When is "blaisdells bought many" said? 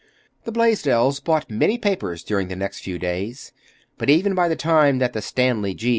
0.51-1.77